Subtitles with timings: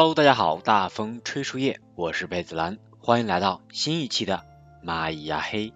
[0.00, 4.44] Hello，大家好，大风吹树叶，我是贝子兰，欢迎来到新一期的
[4.80, 5.72] 蚂蚁呀嘿。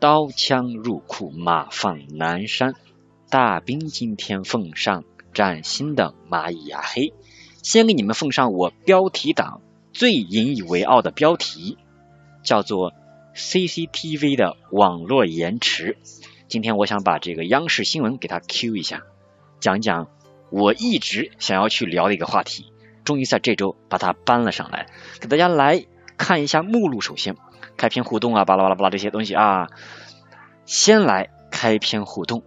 [0.00, 2.74] 刀枪入库，马放南山，
[3.30, 7.12] 大兵今天奉上崭新的蚂蚁呀嘿。
[7.62, 9.60] 先给你们奉上我标题党
[9.92, 11.78] 最引以为傲的标题，
[12.42, 12.92] 叫做
[13.36, 15.96] CCTV 的网络延迟。
[16.48, 19.04] 今天我想把这个央视新闻给它 Q 一下，
[19.60, 20.08] 讲讲。
[20.50, 22.72] 我一直想要去聊的一个话题，
[23.04, 24.86] 终于在这周把它搬了上来，
[25.20, 27.00] 给大家来看一下目录。
[27.00, 27.36] 首先，
[27.76, 29.68] 开篇互动啊，巴拉巴拉巴拉这些东西啊，
[30.64, 32.42] 先来开篇互动。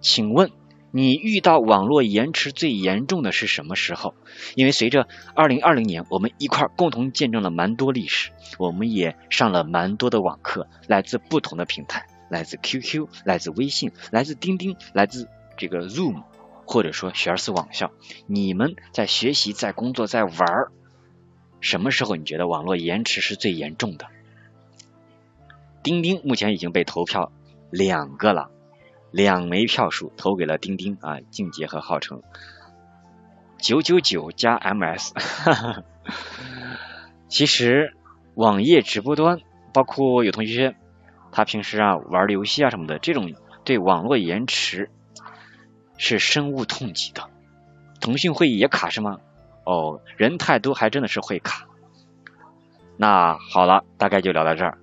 [0.00, 0.50] 请问
[0.90, 4.14] 你遇到网络延迟最严重的是什么时候？
[4.54, 16.22] 因为随着二零二零年，我们一块儿共同见证了蛮多历史，我们也上了蛮多的网课，来自不同的平台，来自 QQ，来自微信，来自钉钉，来自这个 Zoom。
[16.66, 17.92] 或者说学而思网校，
[18.26, 20.72] 你们在学习、在工作、在玩儿，
[21.60, 24.06] 什么时候你觉得网络延迟是最严重的？
[25.82, 27.30] 钉钉目前已经被投票
[27.70, 28.50] 两个了，
[29.12, 32.22] 两枚票数投给了钉钉啊，静杰和浩成，
[33.58, 35.12] 九九九加 MS。
[37.28, 37.94] 其实
[38.34, 39.40] 网页直播端，
[39.72, 40.74] 包括有同学
[41.30, 43.34] 他平时啊玩游戏啊什么的，这种
[43.64, 44.90] 对网络延迟。
[45.96, 47.28] 是深恶痛疾的。
[48.00, 49.18] 腾讯会议也卡是吗？
[49.64, 51.66] 哦，人太多还真的是会卡。
[52.96, 54.78] 那好了，大概就聊到这儿。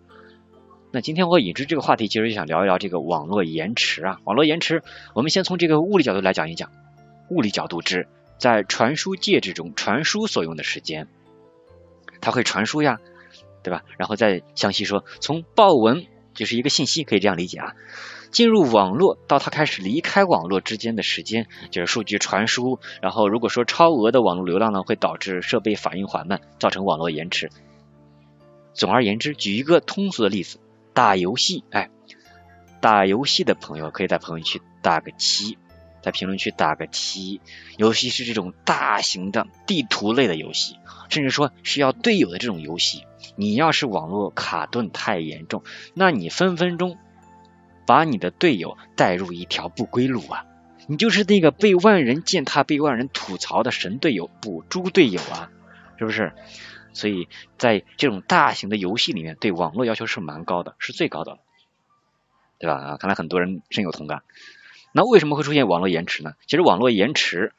[0.91, 4.19] 那今天我引出这个话题，其实就想聊一聊这个网络延迟啊。
[4.25, 4.83] 网络延迟，
[5.15, 6.69] 我们先从这个物理角度来讲一讲。
[7.29, 8.07] 物理角度之
[8.37, 11.07] 在传输介质中传输所用的时间，
[12.21, 12.99] 它会传输呀，
[13.63, 13.83] 对吧？
[13.97, 17.73] 然后再详细说，从报文就是一个信息，可以这样理解啊。
[18.33, 22.79] 进入网络到它开始离开网络之间的时间，就是数据传输。
[22.99, 27.51] 然后如果说超额的网络流量呢，会导致设备反应缓慢，造成网络延迟。
[28.73, 30.57] 总而言之，举一个通俗的例子，
[30.95, 31.91] 打游戏，哎，
[32.81, 35.59] 打游戏的朋友可以在朋友区打个七，
[36.01, 37.39] 在评论区打个七。
[37.77, 40.77] 尤其是这种大型的地图类的游戏，
[41.09, 43.03] 甚至说需要队友的这种游戏，
[43.35, 45.61] 你要是网络卡顿太严重，
[45.93, 46.97] 那你分分钟。
[47.85, 50.45] 把你的队友带入一条不归路啊！
[50.85, 55.49] 你就是那个被万人践踏、被万人吐槽的神队友、补猪队友啊，
[55.97, 56.33] 是不是？
[56.91, 61.39] 所以在这种大型的游戏里面，对网络要求是蛮高的，是最高的，
[62.59, 62.75] 对吧？
[62.75, 64.23] 啊，看来很多人深有同感。
[64.91, 66.33] 那为什么会出现网络延迟呢？
[66.45, 67.53] 其实网络延迟，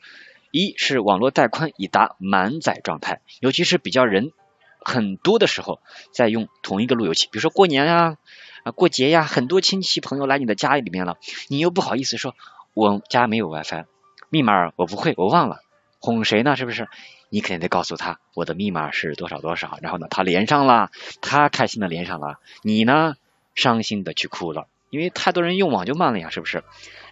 [0.50, 4.32] 一是网络带宽已达满载状态，尤其是比较人
[4.80, 5.80] 很多的时候，
[6.12, 8.18] 在用同一个路由器，比如说过年啊。
[8.64, 12.34] 啊，过节呀，很多亲戚朋友来你的家里面了，你又不好意思说，
[12.72, 13.84] 我家没有 WiFi，
[14.30, 15.60] 密码我不会，我忘了，
[16.00, 16.56] 哄谁呢？
[16.56, 16.88] 是不是？
[17.28, 23.16] 你肯定得告诉他，我的密码是多少多少，然后呢，他连上了，他开心的连上了，你呢，
[23.54, 26.64] 伤心的去哭了，因为太多人用网就慢了呀，是不是？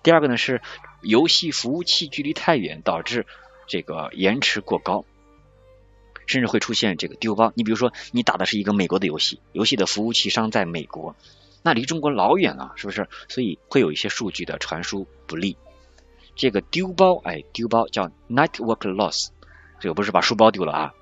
[0.03, 0.63] 第二个呢是
[1.03, 3.27] 游戏服务器距离太远，导致
[3.67, 5.05] 这个延迟过高。
[6.25, 7.53] 甚至会出现这个丢包。
[7.57, 11.17] 你比如说，你打的是一个美国的游戏，游戏的服务器商在美国，
[11.63, 13.09] 那离中国老远了，是不是？
[13.29, 15.57] 所以会有一些数据的传输不利。
[16.35, 19.29] 这个丢包，哎，丢包叫 network loss，
[19.81, 20.95] 这个不是把书包丢了啊，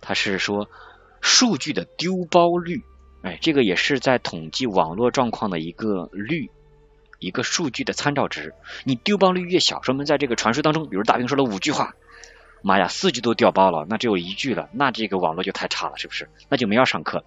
[0.00, 0.68] 它是说
[1.20, 2.82] 数据的丢包率，
[3.22, 6.50] 哎，这个也是在统计网络状况的一个率，
[7.18, 8.54] 一个数据的参照值。
[8.84, 11.94] 你丢包率越小，说明在这个传输当中，比如大兵说了五句话。
[12.62, 16.28] 妈呀，四句都掉包了，那只有一句了，那这个网络就太差了，是不是？
[16.50, 17.24] 那就没法上课。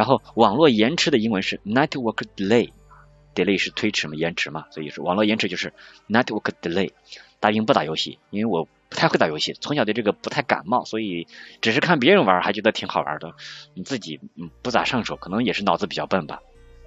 [0.00, 5.74] 然后网络延迟的英文是 network delay，delay 是推迟嘛，延迟嘛，所以说网络延迟就是
[6.08, 6.92] network delay。
[7.38, 11.26] 大英不打游戏，因为我不太会打游戏，从小对这个不太感冒，所以
[11.60, 13.34] 只是看别人玩还觉得挺好玩的，
[13.74, 16.40] 你自己嗯不咋上手，可能也是脑子比较笨吧。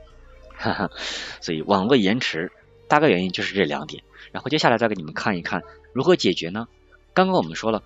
[0.57, 0.89] 哈哈，
[1.39, 2.51] 所以网络延迟。
[2.87, 4.03] 大概原因就是这两点。
[4.31, 5.61] 然后接下来再给你们看一看
[5.93, 6.67] 如何解决呢？
[7.13, 7.83] 刚刚我们说了，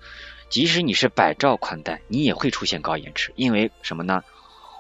[0.48, 4.24] 即使你是百兆宽带，你也会出现高延迟，因为什么呢？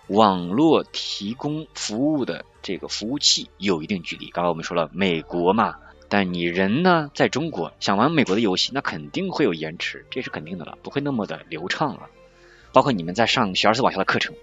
[0.08, 4.30] 网络提供服务的这个服务器有一定距离。
[4.30, 5.76] 刚刚我们说了，美国嘛，
[6.08, 12.08] 但你人呢，在中国想玩美国的游戏，那肯定会有延迟，这是肯定的了，不会那么的流畅了。
[12.72, 14.36] 包括你们在上学而思网校的课程，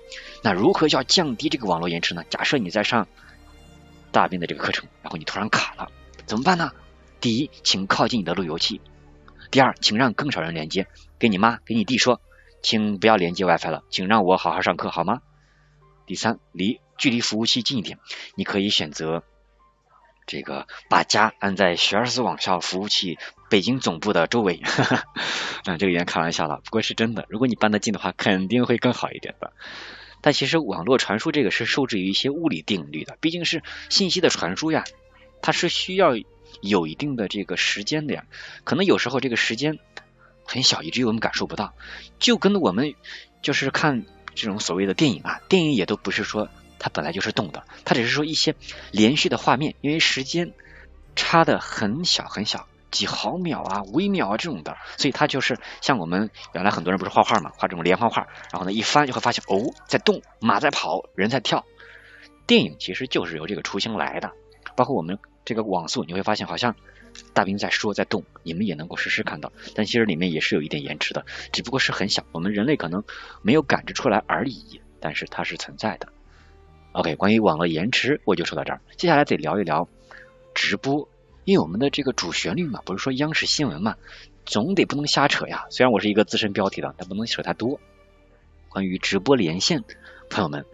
[0.42, 2.24] 那如何要降低这个网络延迟呢？
[2.28, 3.06] 假设你在上
[4.12, 5.88] 大兵的这个课程，然后你突然卡了，
[6.26, 6.72] 怎么办呢？
[7.20, 8.80] 第一，请靠近你的路由器；
[9.50, 10.86] 第二，请让更少人连接。
[11.18, 12.20] 给你妈、给你弟说，
[12.60, 15.22] 请不要连接 WiFi 了，请让我好好上课好吗？
[16.06, 17.98] 第三，离距离服务器近一点，
[18.34, 19.22] 你可以选择
[20.26, 23.18] 这个把家安在学而思网校服务器
[23.48, 24.60] 北京总部的周围。
[25.64, 27.26] 嗯， 这个有点开玩笑了，不过是真的。
[27.28, 29.52] 如果你搬得近的话，肯定会更好一点的。
[30.20, 34.84] 但其实网络传输这个是受制于一些物理定律的，毕竟是信息的传输呀，
[35.42, 36.14] 它是需要
[36.60, 38.24] 有一定的这个时间的呀。
[38.64, 39.78] 可能有时候这个时间
[40.44, 41.74] 很小，以至于我们感受不到，
[42.18, 42.94] 就跟我们
[43.42, 44.04] 就是看。
[44.34, 46.48] 这种所谓的电影啊，电影也都不是说
[46.78, 48.54] 它本来就是动的，它只是说一些
[48.90, 50.52] 连续的画面，因为时间
[51.16, 61.64] 差的很小很小，几毫秒啊、微秒啊这种的，所以它就是像我们原来很多人不是画画嘛，画这种连环画，然后呢一翻就会发现哦在动，马在跑，人在跳。
[62.46, 64.32] 电影其实就是由这个雏形来的，
[64.76, 66.74] 包括我们这个网速，你会发现好像。
[67.32, 73.04] 大兵在说在动，你们也能够实时看到，但其实里面也是有一点延迟的，只不过是很小，我们人类可能
[73.42, 76.08] 没有感知出来而已，但是它是存在的。
[76.92, 79.88] OK，关于网络延迟我就说到这儿，接下来得聊一聊
[80.54, 81.08] 直播，
[81.44, 83.96] 因为我们的这个主旋律嘛，不是说央视新闻嘛，
[84.44, 85.66] 总得不能瞎扯呀。
[85.70, 87.80] 虽然我是一个资深标题党，但不能扯太多。
[88.68, 89.84] 关于直播连线，
[90.30, 90.64] 朋友们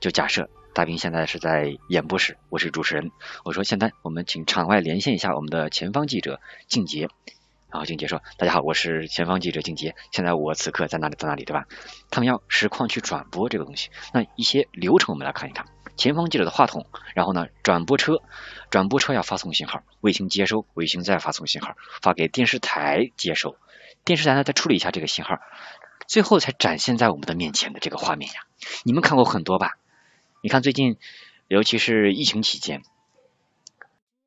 [0.00, 0.48] 就假设。
[0.74, 3.10] 大兵现在是在演播室，我是主持人。
[3.44, 7.10] 我说现在我们请场外连线一下我们的前方记者静杰。
[7.70, 11.16] 然后静杰说：“大家好，我是前方记者静杰，现在我此刻在哪里？
[11.18, 11.44] 在哪里？
[11.44, 11.66] 对吧？
[12.10, 15.66] 他们要实况去转播这个东西，那一些流程我们来看一看。
[15.96, 18.22] 前方记者的话筒，然后呢，转播车，
[18.70, 23.56] 转播车要发送信号，卫星接收，卫星再发送信号，发给电视台接收，
[24.04, 25.38] 电视台呢再处理一下这个信号，
[26.06, 28.40] 最后才展现在我们的面前的这个画面呀。
[28.84, 29.76] 你们看过很多吧？”
[30.44, 30.96] 你看，最近
[31.46, 32.82] 尤其是疫情期间，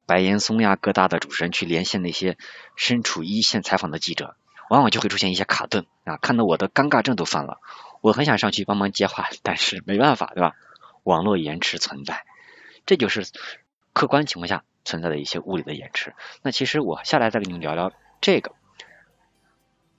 [0.05, 2.37] 白岩松呀，各大的主持人去连线那些
[2.77, 4.37] 身处一线采访的记者，
[4.69, 7.59] 往往就会出现一些卡顿啊，看得我的尴尬症都犯了。
[7.99, 10.55] 我很想上去帮忙接话，但是没办法，对吧？
[11.03, 12.23] 网络延迟存在，
[12.85, 13.27] 这就是
[13.91, 16.15] 客观情况下存在的一些物理的延迟。
[16.43, 17.91] 那其实我下来再跟你们聊聊
[18.21, 18.53] 这个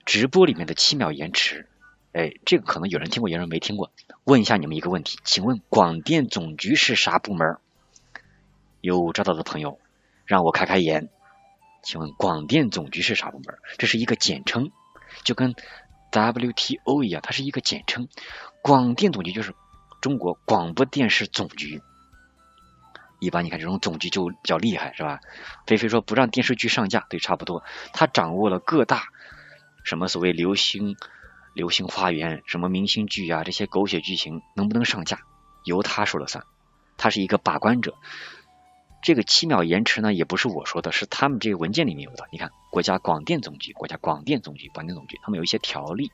[0.03, 1.69] 直播里面的七秒延迟。
[2.17, 3.91] 哎，这个可能有人听过，有人没听过。
[4.23, 7.57] 问一下你们一个问题，请问广电总局是啥部门？
[8.81, 9.77] 有知道的朋友，
[10.25, 11.09] 让我开开眼。
[11.83, 13.59] 请问广电总局是啥部门？
[13.77, 14.71] 这是一个简称，
[15.23, 15.53] 就跟
[16.11, 18.07] WTO 一样，它是一个简称。
[18.63, 19.53] 广电总局就是
[20.01, 21.83] 中国广播电视总局。
[23.19, 25.19] 一般你看这种总局就比较厉害，是吧？
[25.67, 27.63] 菲菲说不让电视剧上架，对，差不多。
[27.93, 29.03] 他掌握了各大
[29.83, 30.97] 什么所谓流行。
[31.57, 35.21] 流星花园什么明星剧啊，这些狗血剧情能不能上架，
[35.63, 36.45] 由他说了算，
[36.97, 37.95] 他是一个把关者。
[39.01, 42.27] 这个七秒延迟呢，也不是我说的，是他们这个文件里面有的。
[42.31, 46.11] 你看，国家广电总局、国家广电总局、广电总局，他们有一些条例，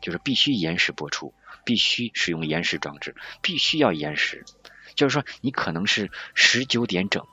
[0.00, 4.44] 就是必须延时播出，必须使用延时装置，必须要延时。
[4.94, 7.26] 就是说，你可能是十九点整，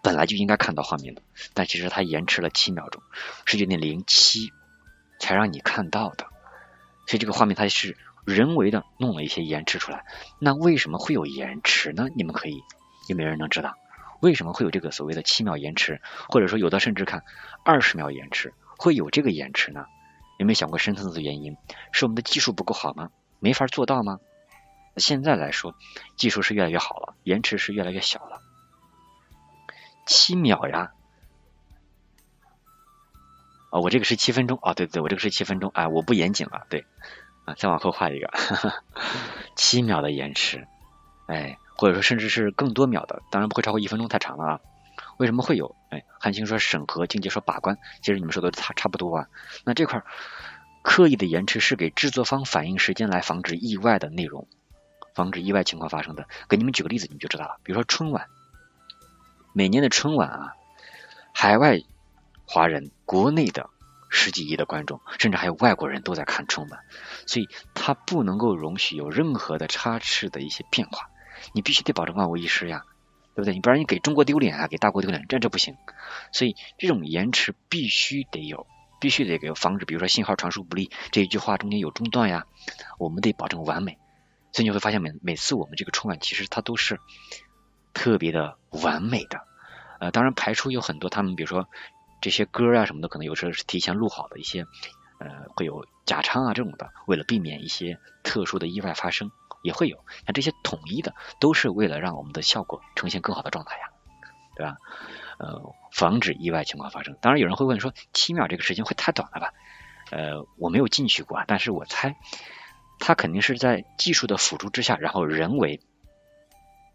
[0.00, 1.22] 本来就应该看到画面的，
[1.54, 3.02] 但其实它延迟了七秒钟，
[3.46, 4.52] 十九点零七。
[5.18, 6.26] 才让你看到的，
[7.06, 10.04] 所以这个画面它是人为的弄了一些延迟出来。
[10.38, 12.08] 那为什么会有延迟呢？
[12.14, 12.62] 你们可以
[13.08, 13.74] 有没有人能知道
[14.20, 17.24] 为什么会有这个所谓的七秒延迟，或者说有的甚至看
[17.64, 19.86] 二十秒延迟会有这个延迟呢？
[20.38, 21.56] 有没有想过深层次的原因？
[21.92, 23.10] 是我们的技术不够好吗？
[23.40, 24.18] 没法做到吗？
[24.96, 25.76] 现在来说，
[26.16, 28.40] 技术是越来越好了，延迟是越来越小了。
[30.06, 30.92] 七秒呀！
[33.70, 36.86] 啊，我这个是七分钟啊，对对，我这个是七分钟，哎，我不严谨了，对，
[37.44, 38.30] 啊，再往后画一个，
[39.56, 40.66] 七秒的延迟，
[41.26, 44.60] 哎，或者说甚至是更多秒的，当然不会超过一分钟，太长了啊。
[45.18, 45.76] 为什么会有？
[45.90, 49.26] 哎，汉卿说审核，静姐说把关，其实你们说的差差不多啊。
[49.64, 50.02] 那这块
[50.82, 54.48] 刻意的延迟是给制作方反应时间来防止意外的内容，
[55.14, 56.26] 防止意外情况发生的。
[56.48, 57.58] 给你们举个例子，你们就知道了。
[57.64, 58.28] 比如说春晚，
[59.52, 60.54] 每年的春晚啊，
[61.34, 61.82] 海外。
[62.48, 63.68] 华人国内的
[64.10, 66.80] 十几亿的观众，甚至还有外国人都在看春晚，
[67.26, 71.10] 所以它不能够容许有任何的差池的一些变化，
[71.52, 72.84] 你必须得保证万无一失呀，
[73.34, 73.52] 对不对？
[73.52, 75.76] 你不然你给中国丢脸啊，给大国丢脸，这这不行。
[76.32, 78.66] 所以这种延迟必须得有，
[78.98, 82.46] 必须得给防止，比如说信号传输不利，这一句话中间有中断呀，
[82.98, 83.98] 我们得保证完美。
[84.52, 86.98] 所以你会发现每每次我们这个春晚其实它都是
[87.92, 89.46] 特别的完美的。
[90.00, 91.68] 呃，当然排除有很多他们比如说
[92.20, 94.66] 这些歌啊什么的，可能有时候是提前录好的一些，
[95.18, 99.30] 呃，会有假唱啊这种的，为了避免一些特殊的意外发生。
[99.60, 103.88] 也会有，像这些统一的，都是为了让我们的效果呈现更好的状态呀，
[104.54, 104.76] 对吧？
[105.36, 107.16] 呃，防止意外情况发生。
[107.20, 109.52] 当然，有人会问说，七秒这个时间会太短了吧？
[110.12, 112.14] 呃，我没有进去过啊，但是我猜，
[113.00, 115.80] 它肯定是在技术的辅助之下，然后人为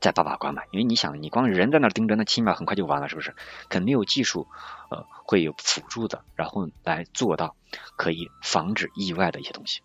[0.04, 0.62] 在把把关嘛。
[0.70, 3.34] 因为你想，你光人在那盯着，那七秒很快就完了，是不是？
[3.70, 4.48] 肯定有技术，
[4.92, 7.56] 呃，会有辅助的，然后来做到
[7.96, 9.82] 可以防止意外的一些东西，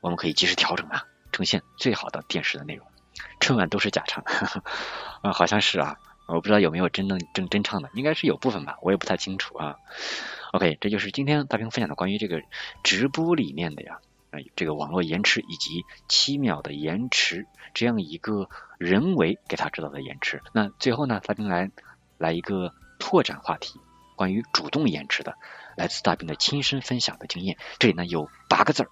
[0.00, 1.04] 我们可以及时调整啊。
[1.32, 2.86] 呈现最好的电视的内容，
[3.40, 4.24] 春晚都是假唱，
[5.20, 9.76] 啊， 好像是啊，我不知道有没有真正真真唱的，应该是有部分吧，我也不太清楚啊。
[10.52, 12.40] OK，这就是今天大兵分享的关于这个
[12.82, 13.98] 直播里面的呀，
[14.56, 20.42] 这个网络延迟以及七秒的延迟这样一个人为给他制造的延迟。
[20.52, 21.70] 那最后呢，大兵来
[22.18, 23.80] 来一个拓展话题，
[24.16, 25.36] 关于主动延迟的，
[25.76, 27.56] 来自大兵的亲身分享的经验。
[27.78, 28.90] 这里呢有八个字儿。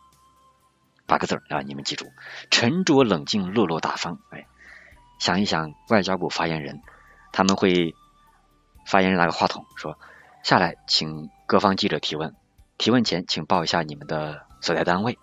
[1.06, 2.06] 八个字儿啊，你们记住：
[2.50, 4.20] 沉着冷静，落落大方。
[4.30, 4.46] 哎，
[5.18, 6.80] 想一想，外交部发言人
[7.30, 7.94] 他们会
[8.86, 9.98] 发言人拿个话筒说
[10.42, 12.34] ：“下来，请各方记者提问。
[12.78, 15.18] 提问前，请报一下你们的所在单位。”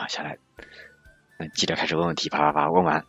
[0.00, 0.38] 啊，下来，
[1.38, 3.04] 嗯记者开始问问题，啪啪啪问完，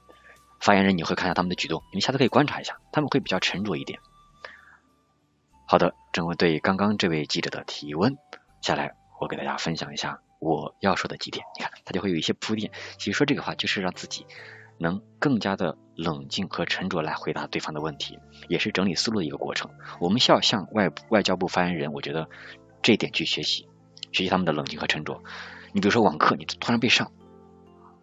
[0.59, 3.99] 发言人你会看到他们的举动，你们下次可以观察一下，他们会比较沉着一点。
[5.65, 8.17] 好的，针对刚刚这位记者的提问，
[8.61, 10.19] 下来我给大家分享一下。
[10.39, 12.73] 我要说的几点，你看，他就会有一些铺垫。
[12.97, 14.25] 其实说这个话，就是让自己
[14.77, 18.19] 能更加的冷静和沉着来回答对方的问题，
[18.49, 19.71] 也是整理思路的一个过程。
[20.01, 22.27] 我们需要向外外交部发言人，我觉得
[22.81, 23.69] 这一点去学习，
[24.11, 25.21] 学习他们的冷静和沉着。
[25.73, 27.11] 你比如说网课，你突然被上，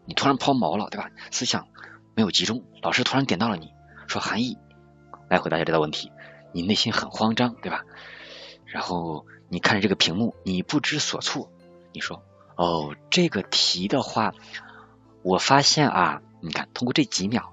[0.05, 1.11] 你突然抛锚了，对吧？
[1.31, 1.69] 思想
[2.15, 3.73] 没有集中，老师突然点到了你，
[4.07, 4.59] 说韩毅
[5.29, 6.11] 来回答一下这道问题，
[6.53, 7.85] 你内心很慌张，对吧？
[8.65, 11.51] 然后你看着这个屏幕，你不知所措，
[11.93, 12.23] 你说。
[12.57, 14.35] 哦，这个题的话，
[15.23, 17.53] 我发现啊，你看，通过这几秒，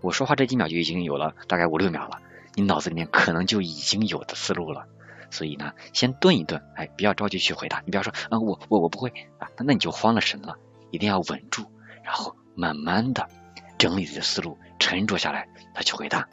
[0.00, 2.22] 我说话这几秒就已经有了大概五六秒了，
[2.54, 4.86] 你脑子里面可能就已经有的思路了。
[5.36, 7.82] 所以呢，先顿一顿，哎，不要着急去回答。
[7.84, 10.56] 你不要说，啊，我我我不会啊，那你就慌了神了。
[10.90, 11.70] 一定要稳住，
[12.02, 13.28] 然后慢慢的
[13.76, 16.26] 整理自己的思路，沉着下来再去回答。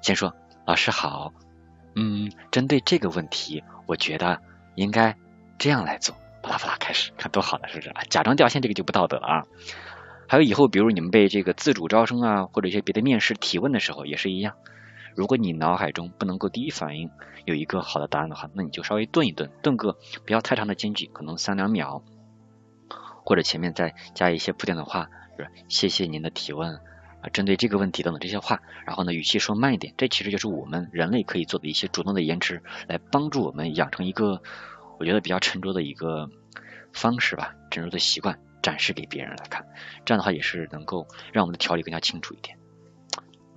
[0.00, 0.32] 先说，
[0.64, 1.32] 老师好，
[1.96, 4.40] 嗯，针对这个问题，我觉得
[4.76, 5.16] 应该
[5.58, 6.14] 这样来做。
[6.40, 8.02] 巴拉巴拉开始，看多好了，是不是啊？
[8.08, 9.42] 假装掉线这个就不道德了啊！
[10.28, 14.54] 还有以后，比如你们被这个自主招生啊，或者一些别的面试提问的时候，也是一样。
[15.14, 17.10] 如果你脑海中不能够第一反应
[17.44, 22.02] 有一个好的答案的话，那你就稍微顿一顿，顿个不要太长的间距，可能三两秒，
[23.24, 26.76] 或者前面再加一些铺垫的话，是谢谢您的提问
[27.22, 34.42] 啊，针对这个问题等等这些话，然后呢语气说慢一点，这其实就是我们人类可以做的一些主动的延迟，来帮助我们养成一个。
[34.98, 36.28] 我觉得比较沉着的一个
[36.92, 39.66] 方式吧，沉着的习惯展示给别人来看，
[40.04, 42.59] 这样的话也是能够让我们的条理更加清楚一点。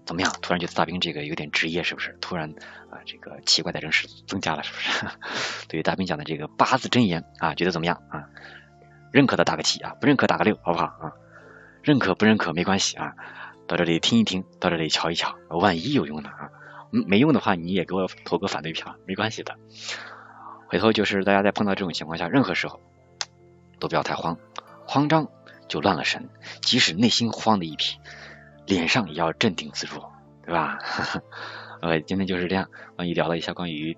[0.06, 0.34] 怎么样？
[0.42, 2.18] 突然觉得大兵这个有点职业，是不是？
[2.22, 2.50] 突然
[2.90, 5.06] 啊，这个奇怪的人士增加了，是不是？
[5.70, 8.30] 对于大兵讲的这个八字真言啊，觉得怎么样啊？
[9.12, 11.14] 认可的打个七啊，不认可打个六，好不好啊？
[11.82, 13.14] 认可不认可没关系啊，
[13.68, 16.50] 到这里听一听，到这里瞧一瞧，万一有用呢啊？
[17.08, 19.56] 没用的话你也给我投个反对票，没关系的。
[20.68, 22.80] 回头就是大家在碰到这种情况下，任何时候
[23.80, 24.38] 都不要太慌，
[24.88, 25.30] 慌张
[25.68, 26.30] 就乱了神。
[26.62, 27.98] 即使内心慌的一批，
[28.66, 30.12] 脸上也要镇定自若，
[30.46, 30.80] 对吧？
[31.82, 33.98] 呃，今天就是这样，关于聊了一下关于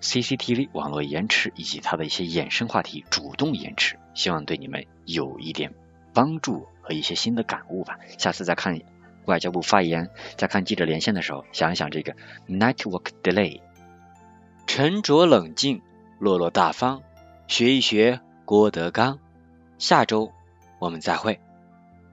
[0.00, 5.72] CCTV 网络延迟以及它的一些衍生话题，主动延迟，希望对你们有一点
[6.12, 7.98] 帮助和一些新的感悟吧。
[8.18, 8.80] 下次再看
[9.24, 12.14] 外交部发言，再看记者连线的时候，想一想这个
[12.48, 13.60] network delay。
[14.66, 15.82] 沉着冷静，
[16.18, 17.02] 落落大方，
[17.46, 19.18] 学一学郭德纲。
[19.78, 20.32] 下周
[20.78, 21.40] 我们再会，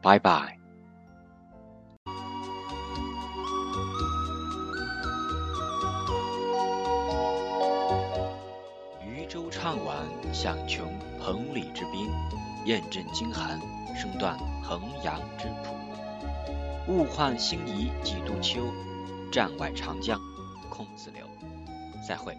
[0.01, 0.58] 拜拜。
[9.61, 9.97] 唱完
[10.33, 10.87] 响穷
[11.19, 12.09] 彭蠡之滨，
[12.65, 13.59] 雁阵惊寒
[13.93, 15.75] 声断衡阳之浦。
[16.87, 18.61] 物换星移几度秋，
[19.29, 20.17] 战外长江
[20.69, 21.25] 空自流。
[22.07, 22.37] 再会。